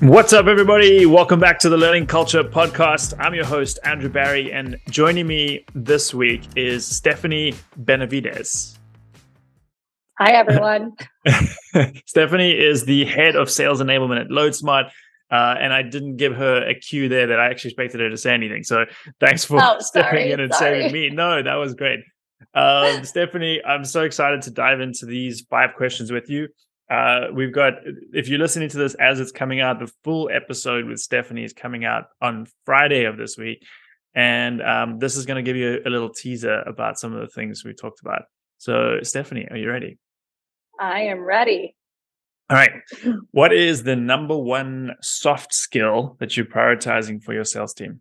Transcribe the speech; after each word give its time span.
What's 0.00 0.32
up, 0.32 0.46
everybody? 0.46 1.04
Welcome 1.04 1.40
back 1.40 1.58
to 1.58 1.68
the 1.68 1.76
Learning 1.76 2.06
Culture 2.06 2.42
Podcast. 2.42 3.12
I'm 3.18 3.34
your 3.34 3.44
host, 3.44 3.78
Andrew 3.84 4.08
Barry, 4.08 4.50
and 4.50 4.78
joining 4.88 5.26
me 5.26 5.66
this 5.74 6.14
week 6.14 6.40
is 6.56 6.86
Stephanie 6.86 7.54
Benavidez. 7.78 8.78
Hi, 10.18 10.32
everyone. 10.32 10.94
Stephanie 12.06 12.52
is 12.52 12.86
the 12.86 13.04
head 13.04 13.36
of 13.36 13.50
sales 13.50 13.82
enablement 13.82 14.22
at 14.22 14.28
Loadsmart. 14.28 14.90
Uh, 15.30 15.56
and 15.60 15.70
I 15.70 15.82
didn't 15.82 16.16
give 16.16 16.34
her 16.34 16.66
a 16.66 16.74
cue 16.74 17.10
there 17.10 17.26
that 17.26 17.38
I 17.38 17.50
actually 17.50 17.72
expected 17.72 18.00
her 18.00 18.08
to 18.08 18.16
say 18.16 18.32
anything. 18.32 18.64
So 18.64 18.86
thanks 19.20 19.44
for 19.44 19.60
oh, 19.62 19.76
stepping 19.80 20.30
in 20.30 20.40
and 20.40 20.54
sorry. 20.54 20.80
saving 20.80 20.92
me. 20.94 21.10
No, 21.10 21.42
that 21.42 21.56
was 21.56 21.74
great. 21.74 22.00
Um, 22.54 23.04
Stephanie, 23.04 23.60
I'm 23.66 23.84
so 23.84 24.04
excited 24.04 24.40
to 24.42 24.50
dive 24.50 24.80
into 24.80 25.04
these 25.04 25.42
five 25.42 25.74
questions 25.76 26.10
with 26.10 26.30
you. 26.30 26.48
Uh, 26.90 27.28
we've 27.32 27.54
got, 27.54 27.74
if 28.12 28.28
you're 28.28 28.40
listening 28.40 28.68
to 28.68 28.76
this 28.76 28.94
as 28.94 29.20
it's 29.20 29.30
coming 29.30 29.60
out, 29.60 29.78
the 29.78 29.92
full 30.02 30.28
episode 30.32 30.86
with 30.86 30.98
Stephanie 30.98 31.44
is 31.44 31.52
coming 31.52 31.84
out 31.84 32.06
on 32.20 32.46
Friday 32.66 33.04
of 33.04 33.16
this 33.16 33.38
week. 33.38 33.64
And 34.14 34.60
um, 34.60 34.98
this 34.98 35.16
is 35.16 35.24
going 35.24 35.36
to 35.36 35.48
give 35.48 35.56
you 35.56 35.80
a, 35.84 35.88
a 35.88 35.90
little 35.90 36.10
teaser 36.10 36.62
about 36.62 36.98
some 36.98 37.14
of 37.14 37.20
the 37.20 37.28
things 37.28 37.64
we 37.64 37.74
talked 37.74 38.00
about. 38.00 38.22
So, 38.58 38.98
Stephanie, 39.02 39.46
are 39.50 39.56
you 39.56 39.70
ready? 39.70 39.98
I 40.80 41.02
am 41.02 41.20
ready. 41.20 41.76
All 42.50 42.56
right. 42.56 42.72
What 43.30 43.52
is 43.52 43.84
the 43.84 43.94
number 43.94 44.36
one 44.36 44.96
soft 45.00 45.54
skill 45.54 46.16
that 46.18 46.36
you're 46.36 46.46
prioritizing 46.46 47.22
for 47.22 47.32
your 47.32 47.44
sales 47.44 47.72
team? 47.72 48.00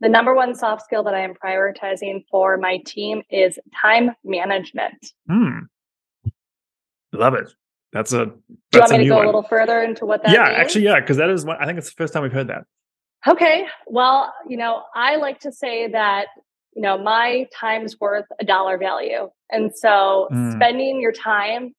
The 0.00 0.08
number 0.08 0.34
one 0.34 0.54
soft 0.54 0.82
skill 0.82 1.02
that 1.02 1.14
I 1.14 1.20
am 1.20 1.34
prioritizing 1.34 2.24
for 2.30 2.56
my 2.56 2.78
team 2.86 3.22
is 3.28 3.58
time 3.82 4.12
management. 4.24 5.12
Hmm. 5.28 5.58
Love 7.12 7.34
it. 7.34 7.52
That's 7.94 8.12
a. 8.12 8.26
Do 8.26 8.32
you 8.74 8.80
want 8.80 8.92
me 8.92 8.98
to 8.98 9.04
go 9.08 9.16
one. 9.16 9.24
a 9.24 9.28
little 9.28 9.44
further 9.44 9.82
into 9.82 10.04
what 10.04 10.22
that 10.24 10.32
yeah, 10.32 10.44
means? 10.44 10.56
actually, 10.58 10.84
yeah, 10.84 11.00
because 11.00 11.16
that 11.16 11.30
is 11.30 11.44
one. 11.44 11.56
I 11.60 11.64
think 11.64 11.78
it's 11.78 11.88
the 11.88 11.94
first 11.94 12.12
time 12.12 12.24
we've 12.24 12.32
heard 12.32 12.48
that. 12.48 12.64
Okay. 13.26 13.66
Well, 13.86 14.34
you 14.48 14.56
know, 14.56 14.82
I 14.94 15.16
like 15.16 15.38
to 15.40 15.52
say 15.52 15.88
that, 15.92 16.26
you 16.74 16.82
know, 16.82 16.98
my 16.98 17.46
time's 17.58 17.98
worth 18.00 18.26
a 18.40 18.44
dollar 18.44 18.76
value. 18.76 19.30
And 19.50 19.72
so 19.74 20.28
Mm. 20.32 20.52
spending 20.52 21.00
your 21.00 21.12
time, 21.12 21.72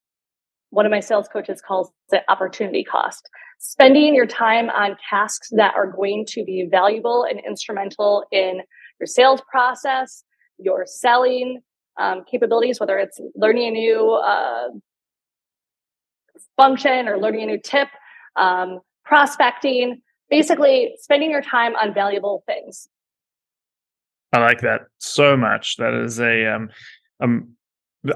one 0.70 0.86
of 0.86 0.90
my 0.90 1.00
sales 1.00 1.28
coaches 1.28 1.60
calls 1.60 1.92
it 2.10 2.24
opportunity 2.28 2.82
cost. 2.82 3.28
Spending 3.58 4.14
your 4.14 4.26
time 4.26 4.70
on 4.70 4.96
tasks 5.08 5.50
that 5.52 5.74
are 5.76 5.86
going 5.86 6.24
to 6.30 6.44
be 6.44 6.66
valuable 6.68 7.24
and 7.24 7.40
instrumental 7.46 8.24
in 8.32 8.62
your 8.98 9.06
sales 9.06 9.42
process, 9.50 10.24
your 10.58 10.84
selling 10.86 11.60
um, 11.98 12.24
capabilities, 12.30 12.80
whether 12.80 12.98
it's 12.98 13.20
learning 13.34 13.68
a 13.68 13.70
new 13.70 14.10
uh, 14.12 14.68
function 16.56 17.08
or 17.08 17.18
learning 17.18 17.42
a 17.42 17.46
new 17.46 17.58
tip, 17.58 17.88
um, 18.36 18.80
prospecting, 19.04 20.02
basically 20.30 20.96
spending 21.00 21.30
your 21.30 21.42
time 21.42 21.74
on 21.76 21.94
valuable 21.94 22.42
things. 22.46 22.88
I 24.32 24.40
like 24.40 24.60
that 24.62 24.82
so 24.98 25.36
much. 25.36 25.76
That 25.76 25.94
is 25.94 26.20
a 26.20 26.46
um, 26.54 26.70
um, 27.20 27.56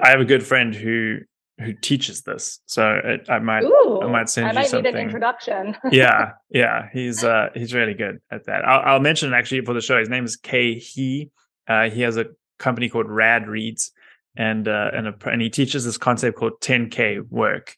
I 0.03 0.11
have 0.11 0.21
a 0.21 0.25
good 0.25 0.47
friend 0.47 0.75
who 0.75 1.19
who 1.59 1.73
teaches 1.75 2.23
this, 2.23 2.61
so 2.67 3.01
it, 3.05 3.27
I 3.29 3.39
might 3.39 3.63
Ooh, 3.65 4.01
I 4.03 4.07
might 4.07 4.29
send 4.29 4.47
I 4.47 4.51
you 4.51 4.55
might 4.55 4.63
need 4.63 4.69
something. 4.69 4.95
an 4.95 5.01
introduction. 5.01 5.77
yeah, 5.91 6.33
yeah, 6.51 6.89
he's 6.93 7.23
uh 7.25 7.49
he's 7.55 7.75
really 7.75 7.95
good 7.95 8.21
at 8.31 8.47
that. 8.47 8.65
I'll, 8.67 8.95
I'll 8.95 9.01
mention 9.01 9.33
actually 9.33 9.65
for 9.65 9.75
the 9.75 9.81
show. 9.81 9.99
His 9.99 10.09
name 10.09 10.25
is 10.25 10.37
Khe 10.37 10.81
Hy. 10.81 11.31
Uh, 11.69 11.91
he 11.91 12.03
has 12.03 12.17
a 12.17 12.27
company 12.59 12.89
called 12.89 13.09
Rad 13.09 13.47
Reads, 13.47 13.93
and 14.37 14.69
uh, 14.69 14.91
and 14.93 15.09
a, 15.09 15.15
and 15.27 15.41
he 15.41 15.51
teaches 15.51 15.85
this 15.85 15.99
concept 15.99 16.37
called 16.37 16.61
10k 16.61 17.29
work, 17.31 17.77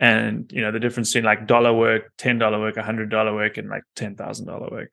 and 0.00 0.50
you 0.52 0.60
know 0.62 0.70
the 0.70 0.80
difference 0.80 1.10
between 1.10 1.24
like 1.24 1.46
dollar 1.46 1.72
work, 1.72 2.12
ten 2.18 2.38
dollar 2.38 2.58
work, 2.60 2.76
hundred 2.76 3.10
dollar 3.10 3.34
work, 3.34 3.56
and 3.56 3.68
like 3.68 3.82
ten 3.96 4.14
thousand 4.14 4.46
dollar 4.46 4.68
work. 4.70 4.90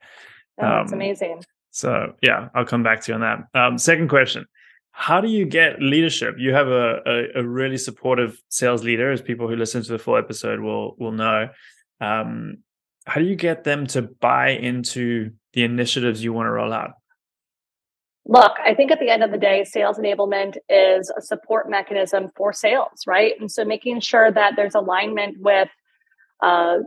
Oh, 0.59 0.63
that's 0.63 0.91
Um, 0.91 0.97
amazing. 0.97 1.43
So 1.71 2.13
yeah, 2.21 2.49
I'll 2.55 2.65
come 2.65 2.83
back 2.83 3.01
to 3.01 3.11
you 3.11 3.15
on 3.15 3.21
that. 3.21 3.59
Um, 3.59 3.77
second 3.77 4.07
question: 4.09 4.45
How 4.91 5.21
do 5.21 5.27
you 5.27 5.45
get 5.45 5.81
leadership? 5.81 6.35
You 6.37 6.53
have 6.53 6.67
a, 6.69 7.01
a 7.05 7.41
a 7.41 7.43
really 7.47 7.77
supportive 7.77 8.41
sales 8.49 8.83
leader, 8.83 9.11
as 9.11 9.21
people 9.21 9.47
who 9.47 9.55
listen 9.55 9.83
to 9.83 9.91
the 9.91 9.99
full 9.99 10.17
episode 10.17 10.59
will 10.59 10.95
will 10.97 11.11
know. 11.11 11.49
Um, 12.01 12.57
how 13.05 13.21
do 13.21 13.27
you 13.27 13.35
get 13.35 13.63
them 13.63 13.85
to 13.87 14.01
buy 14.01 14.49
into 14.49 15.31
the 15.53 15.63
initiatives 15.63 16.23
you 16.23 16.33
want 16.33 16.47
to 16.47 16.51
roll 16.51 16.73
out? 16.73 16.93
Look, 18.27 18.53
I 18.63 18.73
think 18.73 18.91
at 18.91 18.99
the 18.99 19.09
end 19.09 19.23
of 19.23 19.31
the 19.31 19.37
day, 19.37 19.63
sales 19.63 19.99
enablement 19.99 20.57
is 20.67 21.11
a 21.15 21.21
support 21.21 21.69
mechanism 21.69 22.31
for 22.35 22.51
sales, 22.53 23.03
right? 23.05 23.33
And 23.39 23.51
so 23.51 23.63
making 23.63 23.99
sure 23.99 24.31
that 24.31 24.55
there's 24.55 24.73
alignment 24.73 25.37
with 25.39 25.69
uh, 26.41 26.77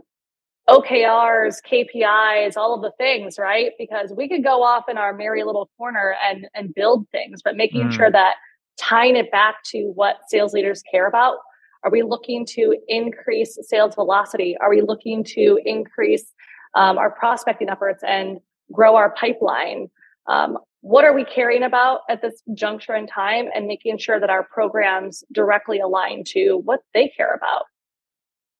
OKRs, 0.69 1.57
KPIs, 1.65 2.57
all 2.57 2.75
of 2.75 2.81
the 2.81 2.91
things, 2.97 3.39
right? 3.39 3.71
Because 3.77 4.11
we 4.15 4.27
could 4.27 4.43
go 4.43 4.61
off 4.63 4.89
in 4.89 4.97
our 4.97 5.13
merry 5.13 5.43
little 5.43 5.69
corner 5.77 6.15
and 6.23 6.47
and 6.53 6.75
build 6.75 7.07
things, 7.11 7.41
but 7.41 7.55
making 7.55 7.87
Mm. 7.87 7.91
sure 7.93 8.11
that 8.11 8.35
tying 8.77 9.15
it 9.15 9.31
back 9.31 9.63
to 9.65 9.91
what 9.95 10.17
sales 10.27 10.53
leaders 10.53 10.83
care 10.91 11.07
about. 11.07 11.37
Are 11.83 11.91
we 11.91 12.01
looking 12.01 12.45
to 12.47 12.75
increase 12.87 13.57
sales 13.61 13.95
velocity? 13.95 14.57
Are 14.57 14.69
we 14.69 14.81
looking 14.81 15.23
to 15.35 15.59
increase 15.65 16.33
um, 16.75 16.97
our 16.97 17.11
prospecting 17.11 17.69
efforts 17.69 18.03
and 18.03 18.39
grow 18.71 18.95
our 18.95 19.11
pipeline? 19.11 19.89
Um, 20.27 20.57
what 20.81 21.03
are 21.05 21.13
we 21.13 21.25
caring 21.25 21.63
about 21.63 22.01
at 22.09 22.21
this 22.21 22.41
juncture 22.53 22.95
in 22.95 23.05
time 23.07 23.47
and 23.53 23.67
making 23.67 23.97
sure 23.97 24.19
that 24.19 24.29
our 24.29 24.43
programs 24.43 25.23
directly 25.31 25.79
align 25.79 26.23
to 26.27 26.61
what 26.63 26.81
they 26.93 27.09
care 27.15 27.33
about? 27.33 27.63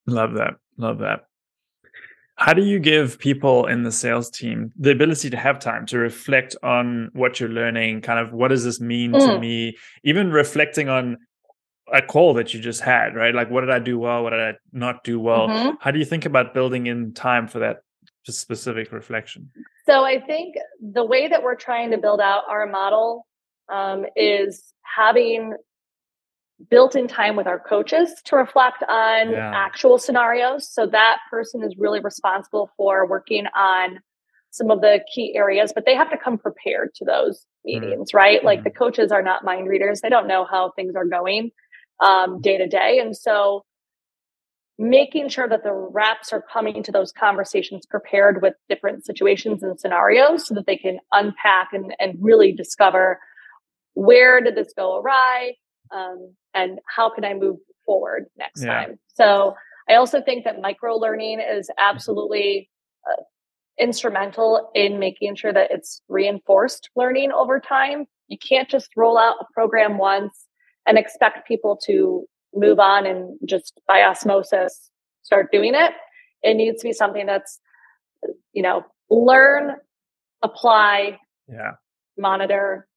Love 0.08 0.34
that. 0.36 0.56
Love 0.78 1.00
that. 1.00 1.22
How 2.36 2.54
do 2.54 2.64
you 2.64 2.80
give 2.80 3.20
people 3.20 3.68
in 3.68 3.84
the 3.84 3.92
sales 3.92 4.30
team 4.30 4.72
the 4.80 4.92
ability 4.92 5.30
to 5.30 5.38
have 5.38 5.60
time 5.60 5.86
to 5.88 5.98
reflect 5.98 6.56
on 6.64 7.10
what 7.14 7.40
you're 7.40 7.50
learning? 7.50 8.02
Kind 8.02 8.20
of 8.20 8.34
what 8.34 8.48
does 8.48 8.64
this 8.64 8.80
mean 8.80 9.12
to 9.12 9.18
Mm. 9.20 9.40
me? 9.42 9.78
Even 10.04 10.32
reflecting 10.32 10.88
on 10.88 11.18
a 11.92 12.02
call 12.02 12.34
that 12.36 12.54
you 12.54 12.62
just 12.62 12.82
had, 12.82 13.16
right? 13.16 13.36
Like, 13.36 13.50
what 13.50 13.62
did 13.62 13.72
I 13.72 13.80
do 13.80 14.00
well? 14.00 14.24
What 14.24 14.30
did 14.30 14.40
I 14.40 14.54
not 14.72 15.04
do 15.04 15.20
well? 15.20 15.50
Mhm. 15.50 15.78
How 15.82 15.92
do 15.92 16.00
you 16.00 16.06
think 16.06 16.26
about 16.26 16.54
building 16.54 16.88
in 16.88 17.14
time 17.14 17.48
for 17.48 17.60
that 17.60 17.82
specific 18.24 18.92
reflection? 18.92 19.52
So 19.90 20.04
I 20.04 20.22
think 20.22 20.56
the 20.80 21.04
way 21.04 21.28
that 21.28 21.42
we're 21.42 21.56
trying 21.56 21.90
to 21.92 21.98
build 21.98 22.22
out 22.22 22.44
our 22.48 22.68
model 22.68 23.26
um, 23.74 24.06
is 24.16 24.72
having 24.84 25.54
built-in 26.70 27.08
time 27.08 27.36
with 27.36 27.48
our 27.48 27.60
coaches 27.60 28.14
to 28.26 28.36
reflect 28.36 28.84
on 28.84 29.32
Yeah. 29.32 29.52
actual 29.56 29.98
scenarios. 29.98 30.70
So 30.72 30.86
that 30.88 31.18
person 31.32 31.64
is 31.64 31.76
really 31.78 32.02
responsible 32.02 32.70
for 32.78 33.08
working 33.08 33.48
on 33.56 34.00
some 34.52 34.70
of 34.70 34.82
the 34.82 35.04
key 35.14 35.36
areas, 35.36 35.72
but 35.74 35.86
they 35.86 35.96
have 35.96 36.10
to 36.12 36.18
come 36.18 36.38
prepared 36.38 36.94
to 36.96 37.06
those 37.06 37.46
Mhm. 37.66 37.82
meetings, 37.82 38.14
right? 38.14 38.44
Like 38.44 38.60
Mhm. 38.60 38.64
the 38.66 38.72
coaches 38.72 39.12
are 39.12 39.24
not 39.24 39.44
mind 39.44 39.68
readers; 39.68 40.02
they 40.02 40.10
don't 40.10 40.28
know 40.28 40.44
how 40.46 40.72
things 40.72 40.96
are 40.96 41.06
going 41.06 41.52
um, 42.02 42.42
day 42.42 42.58
to 42.58 42.68
day, 42.68 43.00
and 43.00 43.16
so 43.16 43.64
making 44.80 45.28
sure 45.28 45.48
that 45.48 45.62
the 45.64 45.74
reps 45.74 46.32
are 46.32 46.42
coming 46.42 46.82
to 46.82 46.92
those 46.92 47.12
conversations 47.12 47.86
prepared 47.86 48.42
with 48.42 48.54
different 48.70 49.06
situations 49.06 49.62
and 49.62 49.78
scenarios 49.78 50.48
so 50.48 50.56
that 50.56 50.66
they 50.66 50.78
can 50.78 51.00
unpack 51.12 51.68
and, 51.74 51.94
and 52.00 52.18
really 52.22 52.54
discover 52.54 53.20
where 53.94 54.40
did 54.40 54.56
this 54.56 54.72
go 54.78 54.98
awry 54.98 55.52
um, 55.92 56.34
and 56.54 56.80
how 56.96 57.10
can 57.10 57.26
i 57.26 57.34
move 57.34 57.58
forward 57.86 58.28
next 58.38 58.64
Yeah. 58.64 58.86
time 58.86 59.00
so 59.14 59.54
i 59.90 59.96
also 59.96 60.22
think 60.22 60.46
that 60.46 60.62
micro 60.62 60.96
learning 60.96 61.42
is 61.42 61.70
absolutely 61.78 62.70
uh, 63.06 63.22
instrumental 63.78 64.72
in 64.74 64.98
making 64.98 65.36
sure 65.36 65.52
that 65.52 65.72
it's 65.72 66.02
reinforced 66.08 66.90
learning 66.96 67.34
over 67.34 67.60
time 67.60 68.06
you 68.30 68.38
can't 68.38 68.70
just 68.70 68.90
roll 68.96 69.18
out 69.18 69.36
a 69.42 69.46
program 69.54 69.98
once 69.98 70.46
and 70.88 70.98
expect 70.98 71.46
people 71.46 71.76
to 71.86 72.26
move 72.54 72.80
on 72.80 73.06
and 73.06 73.38
just 73.46 73.80
by 73.88 74.02
osmosis 74.04 74.90
start 75.24 75.52
doing 75.52 75.76
it. 75.76 75.92
It 76.42 76.56
needs 76.56 76.82
to 76.82 76.88
be 76.88 76.94
something 76.94 77.26
that's, 77.26 77.60
you 78.54 78.64
know, 78.64 78.84
learn, 79.10 79.76
apply, 80.42 81.20
Yeah. 81.48 81.74
monitor, 82.18 82.88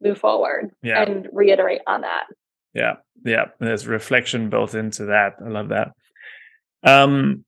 move 0.00 0.18
forward, 0.18 0.70
Yeah. 0.82 1.02
and 1.02 1.28
reiterate 1.32 1.80
on 1.86 2.02
that. 2.02 2.26
Yeah, 2.74 2.96
yeah. 3.24 3.46
There's 3.58 3.86
reflection 3.86 4.50
built 4.50 4.74
into 4.74 5.06
that. 5.06 5.34
I 5.44 5.48
love 5.48 5.68
that. 5.70 5.92
Um, 6.84 7.44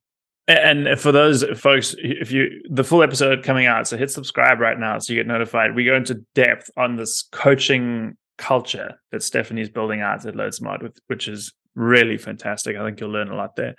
and 0.49 0.99
for 0.99 1.13
those 1.13 1.45
folks, 1.61 1.95
if 1.99 2.33
you 2.33 2.61
the 2.69 2.83
full 2.83 3.03
episode 3.05 3.45
coming 3.45 3.67
out, 3.67 3.87
so 3.87 3.97
hit 3.97 4.11
subscribe 4.11 4.59
right 4.59 4.79
now 4.79 4.99
so 4.99 5.13
you 5.13 5.19
get 5.21 5.27
notified. 5.29 5.77
We 5.77 5.85
go 5.85 5.95
into 5.95 6.15
depth 6.35 6.71
on 6.77 6.97
this 6.97 7.29
coaching 7.31 8.17
culture 8.41 9.01
that 9.13 9.23
Stephanie's 9.23 9.69
building 9.69 10.01
out 10.01 10.25
at 10.27 10.35
Loadsmart, 10.35 10.83
with, 10.83 10.99
which 11.07 11.29
is 11.29 11.53
really 11.75 12.17
fantastic. 12.17 12.77
I 12.77 12.85
think 12.85 13.01
you'll 13.01 13.11
learn 13.11 13.31
a 13.31 13.37
lot 13.37 13.55
there. 13.57 13.77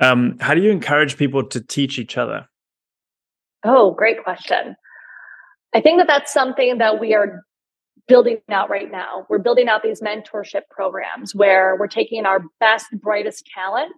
Um, 0.00 0.36
how 0.40 0.54
do 0.54 0.62
you 0.62 0.70
encourage 0.70 1.16
people 1.16 1.42
to 1.48 1.60
teach 1.60 1.98
each 1.98 2.16
other? 2.16 2.46
Oh, 3.64 3.92
great 3.92 4.22
question. 4.22 4.76
I 5.74 5.80
think 5.80 5.98
that 5.98 6.06
that's 6.06 6.32
something 6.32 6.78
that 6.78 7.00
we 7.00 7.14
are 7.14 7.42
building 8.06 8.38
out 8.50 8.68
right 8.68 8.90
now. 8.90 9.26
We're 9.28 9.38
building 9.38 9.68
out 9.68 9.82
these 9.82 10.02
mentorship 10.02 10.62
programs 10.70 11.34
where 11.34 11.76
we're 11.78 11.86
taking 11.86 12.26
our 12.26 12.40
best, 12.60 12.86
brightest 12.92 13.48
talent 13.54 13.94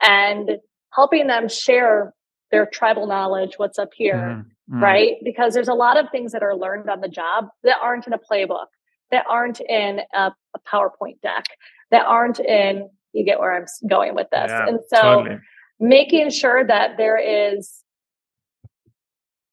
and 0.00 0.52
helping 0.94 1.26
them 1.26 1.48
share 1.48 2.14
their 2.50 2.66
tribal 2.66 3.06
knowledge, 3.06 3.54
what's 3.56 3.78
up 3.78 3.90
here, 3.94 4.14
mm-hmm. 4.14 4.74
mm-hmm. 4.74 4.82
right? 4.82 5.14
Because 5.24 5.54
there's 5.54 5.68
a 5.68 5.74
lot 5.74 5.96
of 5.96 6.06
things 6.10 6.32
that 6.32 6.42
are 6.42 6.56
learned 6.56 6.88
on 6.88 7.00
the 7.00 7.08
job 7.08 7.48
that 7.64 7.76
aren't 7.82 8.06
in 8.06 8.12
a 8.12 8.18
playbook, 8.18 8.66
that 9.12 9.24
aren't 9.28 9.60
in 9.60 10.00
a, 10.14 10.32
a 10.54 10.58
PowerPoint 10.66 11.20
deck, 11.22 11.46
that 11.92 12.04
aren't 12.06 12.40
in, 12.40 12.90
you 13.12 13.24
get 13.24 13.38
where 13.38 13.54
I'm 13.54 13.66
going 13.88 14.14
with 14.14 14.28
this. 14.30 14.50
Yeah, 14.50 14.66
and 14.66 14.80
so 14.88 15.00
totally. 15.00 15.38
making 15.78 16.30
sure 16.30 16.66
that 16.66 16.96
there 16.96 17.18
is 17.18 17.84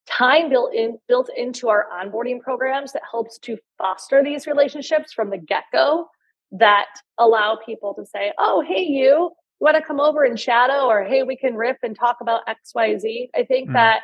time 0.08 0.50
built 0.50 0.74
in 0.74 0.98
built 1.08 1.30
into 1.38 1.70
our 1.70 1.86
onboarding 1.94 2.42
programs 2.42 2.94
that 2.94 3.04
helps 3.12 3.38
to 3.38 3.58
foster 3.78 4.24
these 4.24 4.48
relationships 4.48 5.14
from 5.14 5.30
the 5.30 5.38
get-go 5.38 6.08
that 6.52 6.88
allow 7.20 7.60
people 7.64 7.94
to 7.94 8.04
say, 8.08 8.34
oh, 8.40 8.64
hey, 8.68 8.82
you, 8.82 9.32
you 9.60 9.66
want 9.66 9.76
to 9.76 9.84
come 9.84 10.00
over 10.00 10.24
and 10.24 10.40
shadow 10.40 10.88
or 10.88 11.04
hey 11.04 11.24
we 11.24 11.36
can 11.36 11.56
riff 11.56 11.78
and 11.84 11.98
talk 11.98 12.18
about 12.22 12.42
xyz 12.48 13.30
i 13.36 13.44
think 13.44 13.70
mm. 13.70 13.74
that 13.74 14.02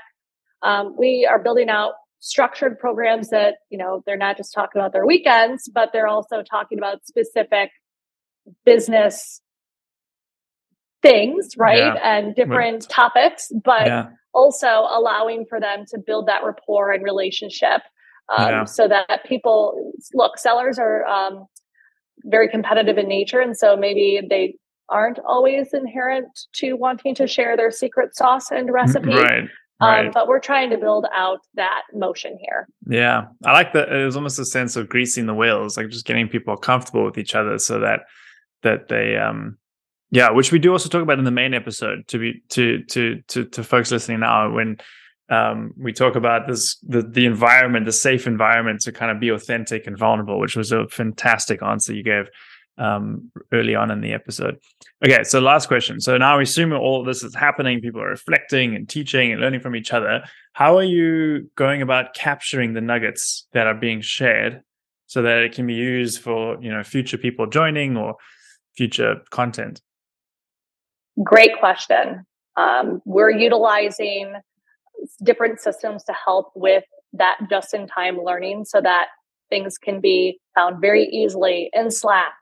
um, 0.62 0.96
we 0.98 1.28
are 1.30 1.40
building 1.40 1.70
out 1.70 1.94
structured 2.26 2.80
programs 2.80 3.30
that 3.30 3.58
you 3.70 3.78
know 3.78 4.02
they're 4.08 4.18
not 4.18 4.36
just 4.36 4.52
talking 4.52 4.82
about 4.82 4.92
their 4.92 5.06
weekends 5.06 5.70
but 5.72 5.92
they're 5.94 6.08
also 6.08 6.42
talking 6.42 6.80
about 6.80 7.06
specific 7.06 7.70
business 8.66 9.42
things 11.04 11.56
right 11.56 11.78
yeah. 11.78 12.00
and 12.18 12.34
different 12.34 12.90
topics 12.90 13.52
but 13.64 13.86
yeah. 13.86 14.08
also 14.34 14.88
allowing 14.90 15.46
for 15.48 15.60
them 15.60 15.86
to 15.88 16.00
build 16.00 16.28
that 16.28 16.44
rapport 16.44 16.92
and 16.92 17.04
relationship 17.04 17.82
um, 18.36 18.50
yeah. 18.50 18.64
so 18.64 18.88
that 18.88 19.24
people 19.28 19.94
look 20.16 20.40
sellers 20.40 20.80
are 20.80 21.06
um, 21.06 21.46
very 22.24 22.50
competitive 22.50 22.98
in 22.98 23.08
nature 23.08 23.40
and 23.40 23.56
so 23.56 23.78
maybe 23.78 24.20
they 24.28 24.56
aren't 24.90 25.20
always 25.20 25.74
inherent 25.74 26.28
to 26.54 26.74
wanting 26.74 27.14
to 27.14 27.28
share 27.28 27.56
their 27.56 27.72
secret 27.72 28.16
sauce 28.16 28.52
and 28.52 28.72
recipe. 28.72 29.10
Right. 29.10 29.50
Um, 29.82 30.12
but 30.14 30.28
we're 30.28 30.40
trying 30.40 30.70
to 30.70 30.78
build 30.78 31.06
out 31.14 31.40
that 31.56 31.82
motion 31.94 32.38
here. 32.40 32.68
Yeah. 32.88 33.26
I 33.44 33.52
like 33.52 33.74
that. 33.74 33.92
It 33.92 34.06
was 34.06 34.16
almost 34.16 34.40
a 34.40 34.46
sense 34.46 34.76
of 34.76 34.88
greasing 34.88 35.26
the 35.26 35.34
wheels, 35.34 35.76
like 35.76 35.90
just 35.90 36.06
getting 36.06 36.30
people 36.30 36.56
comfortable 36.56 37.04
with 37.04 37.18
each 37.18 37.36
other 37.36 37.60
so 37.60 37.80
that, 37.80 38.02
that 38.64 38.88
they, 38.88 39.18
um, 39.18 39.58
yeah, 40.12 40.30
which 40.30 40.52
we 40.52 40.60
do 40.60 40.72
also 40.72 40.88
talk 40.88 41.02
about 41.02 41.20
in 41.20 41.26
the 41.26 41.32
main 41.32 41.54
episode 41.54 42.08
to 42.08 42.18
be, 42.18 42.42
to, 42.50 42.84
to, 42.86 43.22
to, 43.28 43.46
to 43.46 43.64
folks 43.64 43.92
listening 43.92 44.22
now 44.22 44.52
when, 44.52 44.78
um, 45.30 45.74
we 45.78 45.92
talk 45.92 46.16
about 46.16 46.48
this 46.48 46.78
the 46.84 47.02
the 47.02 47.26
environment, 47.26 47.86
the 47.86 47.92
safe 47.92 48.28
environment 48.28 48.82
to 48.82 48.92
kind 48.92 49.12
of 49.12 49.20
be 49.20 49.30
authentic 49.30 49.88
and 49.88 49.98
vulnerable, 49.98 50.40
which 50.40 50.56
was 50.56 50.72
a 50.72 50.88
fantastic 50.88 51.64
answer 51.64 51.94
you 51.94 52.04
gave 52.04 52.30
um, 52.78 53.32
early 53.52 53.76
on 53.76 53.92
in 53.92 54.02
the 54.02 54.14
episode. 54.14 54.58
Okay, 55.04 55.24
so 55.24 55.40
last 55.40 55.68
question. 55.68 56.00
So 56.00 56.18
now 56.18 56.38
we 56.38 56.44
assume 56.44 56.74
all 56.74 57.04
this 57.04 57.24
is 57.24 57.36
happening, 57.36 57.82
people 57.82 58.02
are 58.02 58.10
reflecting 58.10 58.76
and 58.76 58.88
teaching 58.88 59.32
and 59.32 59.42
learning 59.42 59.62
from 59.62 59.76
each 59.76 59.94
other. 59.94 60.24
How 60.54 60.78
are 60.78 60.84
you 60.84 61.50
going 61.56 61.82
about 61.82 62.14
capturing 62.14 62.74
the 62.74 62.82
nuggets 62.82 63.48
that 63.54 63.68
are 63.68 63.74
being 63.74 64.02
shared 64.02 64.62
so 65.08 65.22
that 65.22 65.40
it 65.40 65.54
can 65.54 65.68
be 65.68 65.74
used 65.74 66.22
for 66.22 66.62
you 66.62 66.72
know 66.72 66.84
future 66.84 67.18
people 67.18 67.48
joining 67.48 67.98
or 67.98 68.16
future 68.76 69.22
content? 69.30 69.82
Great 71.24 71.58
question. 71.60 72.26
Um, 72.58 73.02
we're 73.06 73.32
utilizing 73.32 74.34
different 75.24 75.60
systems 75.60 76.04
to 76.06 76.14
help 76.14 76.52
with 76.56 76.84
that 77.14 77.38
just 77.50 77.74
in 77.74 77.88
time 77.88 78.22
learning 78.22 78.66
so 78.66 78.82
that 78.82 79.08
things 79.50 79.78
can 79.78 80.02
be 80.02 80.40
found 80.56 80.82
very 80.82 81.06
easily 81.06 81.70
in 81.74 81.92
Slack 81.92 82.34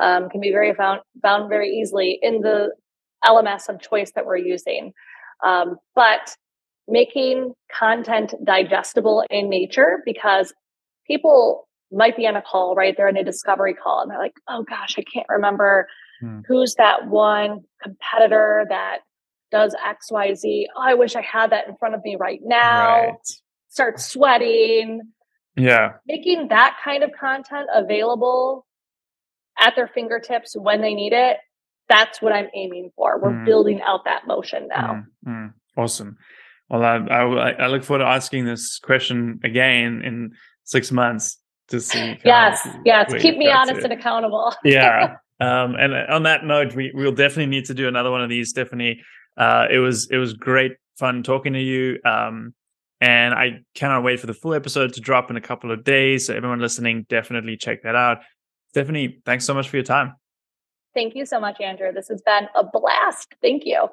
um, 0.00 0.28
can 0.28 0.40
be 0.40 0.50
very 0.50 0.74
found 0.74 1.00
found 1.22 1.48
very 1.48 1.70
easily 1.70 2.18
in 2.22 2.40
the 2.40 2.70
LMS 3.24 3.68
of 3.68 3.80
choice 3.80 4.12
that 4.14 4.26
we're 4.26 4.36
using. 4.36 4.92
Um, 5.44 5.76
but 5.94 6.36
making 6.88 7.52
content 7.70 8.34
digestible 8.44 9.24
in 9.30 9.48
nature 9.48 10.02
because 10.04 10.52
people 11.06 11.68
might 11.92 12.16
be 12.16 12.26
on 12.26 12.36
a 12.36 12.42
call, 12.42 12.74
right? 12.74 12.94
They're 12.96 13.08
in 13.08 13.16
a 13.16 13.24
discovery 13.24 13.74
call 13.74 14.00
and 14.00 14.10
they're 14.10 14.18
like, 14.18 14.34
oh 14.48 14.62
gosh, 14.62 14.96
I 14.98 15.02
can't 15.02 15.26
remember 15.28 15.88
hmm. 16.20 16.40
who's 16.46 16.74
that 16.78 17.06
one 17.06 17.60
competitor 17.82 18.66
that 18.68 18.98
does 19.50 19.76
XYZ. 19.86 20.64
Oh, 20.74 20.82
I 20.82 20.94
wish 20.94 21.14
I 21.14 21.20
had 21.20 21.50
that 21.50 21.68
in 21.68 21.76
front 21.76 21.94
of 21.94 22.02
me 22.02 22.16
right 22.18 22.40
now. 22.42 23.02
Right. 23.02 23.14
Start 23.68 24.00
sweating. 24.00 25.02
Yeah. 25.56 25.92
Making 26.06 26.48
that 26.48 26.78
kind 26.82 27.02
of 27.02 27.10
content 27.18 27.68
available 27.72 28.66
at 29.58 29.74
their 29.76 29.88
fingertips 29.88 30.56
when 30.56 30.80
they 30.80 30.94
need 30.94 31.12
it. 31.12 31.38
That's 31.88 32.22
what 32.22 32.32
I'm 32.32 32.48
aiming 32.54 32.90
for. 32.96 33.18
We're 33.20 33.30
mm. 33.30 33.44
building 33.44 33.82
out 33.82 34.04
that 34.04 34.26
motion 34.26 34.68
now. 34.68 35.04
Mm. 35.26 35.30
Mm. 35.30 35.52
Awesome. 35.76 36.16
Well, 36.68 36.82
I, 36.82 36.96
I, 36.96 37.50
I, 37.50 37.66
look 37.66 37.82
forward 37.82 38.04
to 38.04 38.08
asking 38.08 38.46
this 38.46 38.78
question 38.78 39.40
again 39.44 40.02
in 40.02 40.32
six 40.64 40.90
months 40.90 41.38
to 41.68 41.80
see. 41.80 42.18
Yes, 42.24 42.66
yes. 42.84 43.12
Keep 43.20 43.36
me 43.36 43.50
honest 43.50 43.80
to. 43.80 43.84
and 43.84 43.92
accountable. 43.92 44.54
yeah. 44.64 45.16
Um, 45.40 45.74
and 45.74 45.92
on 45.92 46.22
that 46.22 46.44
note, 46.44 46.74
we 46.74 46.92
we'll 46.94 47.12
definitely 47.12 47.46
need 47.46 47.66
to 47.66 47.74
do 47.74 47.88
another 47.88 48.10
one 48.10 48.22
of 48.22 48.30
these, 48.30 48.50
Stephanie. 48.50 49.02
Uh, 49.36 49.66
it 49.70 49.78
was 49.78 50.08
it 50.10 50.16
was 50.16 50.34
great 50.34 50.72
fun 50.96 51.22
talking 51.22 51.52
to 51.54 51.60
you. 51.60 51.98
Um, 52.04 52.54
and 53.00 53.34
I 53.34 53.60
cannot 53.74 54.04
wait 54.04 54.20
for 54.20 54.28
the 54.28 54.34
full 54.34 54.54
episode 54.54 54.94
to 54.94 55.00
drop 55.00 55.28
in 55.30 55.36
a 55.36 55.40
couple 55.40 55.72
of 55.72 55.82
days. 55.82 56.28
So 56.28 56.34
everyone 56.36 56.60
listening, 56.60 57.04
definitely 57.08 57.56
check 57.56 57.82
that 57.82 57.96
out. 57.96 58.18
Stephanie, 58.72 59.18
thanks 59.26 59.44
so 59.44 59.52
much 59.52 59.68
for 59.68 59.76
your 59.76 59.84
time. 59.84 60.14
Thank 60.94 61.14
you 61.14 61.26
so 61.26 61.38
much, 61.38 61.60
Andrew. 61.60 61.92
This 61.92 62.08
has 62.08 62.22
been 62.22 62.48
a 62.54 62.64
blast. 62.64 63.34
Thank 63.42 63.66
you. 63.66 63.88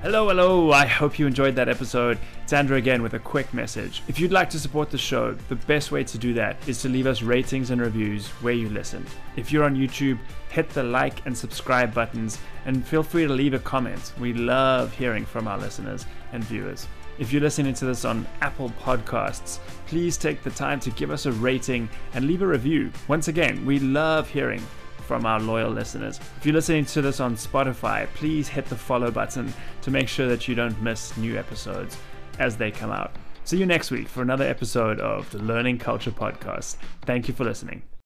Hello, 0.00 0.28
hello. 0.28 0.72
I 0.72 0.86
hope 0.86 1.18
you 1.18 1.26
enjoyed 1.26 1.56
that 1.56 1.68
episode. 1.68 2.18
It's 2.42 2.54
Andrew 2.54 2.78
again 2.78 3.02
with 3.02 3.12
a 3.12 3.18
quick 3.18 3.52
message. 3.52 4.02
If 4.08 4.18
you'd 4.18 4.32
like 4.32 4.48
to 4.50 4.58
support 4.58 4.90
the 4.90 4.96
show, 4.96 5.34
the 5.50 5.56
best 5.56 5.92
way 5.92 6.04
to 6.04 6.16
do 6.16 6.32
that 6.32 6.56
is 6.66 6.80
to 6.80 6.88
leave 6.88 7.06
us 7.06 7.20
ratings 7.20 7.70
and 7.70 7.82
reviews 7.82 8.28
where 8.40 8.54
you 8.54 8.70
listen. 8.70 9.04
If 9.36 9.52
you're 9.52 9.64
on 9.64 9.76
YouTube, 9.76 10.18
hit 10.48 10.70
the 10.70 10.82
like 10.82 11.26
and 11.26 11.36
subscribe 11.36 11.92
buttons 11.92 12.38
and 12.64 12.82
feel 12.86 13.02
free 13.02 13.26
to 13.26 13.32
leave 13.32 13.52
a 13.52 13.58
comment. 13.58 14.14
We 14.18 14.32
love 14.32 14.90
hearing 14.94 15.26
from 15.26 15.46
our 15.46 15.58
listeners 15.58 16.06
and 16.32 16.42
viewers. 16.44 16.86
If 17.20 17.34
you're 17.34 17.42
listening 17.42 17.74
to 17.74 17.84
this 17.84 18.06
on 18.06 18.26
Apple 18.40 18.70
Podcasts, 18.80 19.58
please 19.86 20.16
take 20.16 20.42
the 20.42 20.50
time 20.50 20.80
to 20.80 20.90
give 20.92 21.10
us 21.10 21.26
a 21.26 21.32
rating 21.32 21.86
and 22.14 22.26
leave 22.26 22.40
a 22.40 22.46
review. 22.46 22.90
Once 23.08 23.28
again, 23.28 23.66
we 23.66 23.78
love 23.78 24.26
hearing 24.26 24.62
from 25.06 25.26
our 25.26 25.38
loyal 25.38 25.70
listeners. 25.70 26.18
If 26.38 26.46
you're 26.46 26.54
listening 26.54 26.86
to 26.86 27.02
this 27.02 27.20
on 27.20 27.36
Spotify, 27.36 28.06
please 28.14 28.48
hit 28.48 28.64
the 28.64 28.74
follow 28.74 29.10
button 29.10 29.52
to 29.82 29.90
make 29.90 30.08
sure 30.08 30.28
that 30.28 30.48
you 30.48 30.54
don't 30.54 30.80
miss 30.80 31.14
new 31.18 31.36
episodes 31.36 31.98
as 32.38 32.56
they 32.56 32.70
come 32.70 32.90
out. 32.90 33.12
See 33.44 33.58
you 33.58 33.66
next 33.66 33.90
week 33.90 34.08
for 34.08 34.22
another 34.22 34.46
episode 34.46 34.98
of 34.98 35.30
the 35.30 35.42
Learning 35.42 35.76
Culture 35.76 36.12
Podcast. 36.12 36.76
Thank 37.02 37.28
you 37.28 37.34
for 37.34 37.44
listening. 37.44 37.82